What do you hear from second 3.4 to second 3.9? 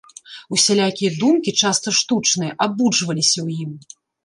ў ім.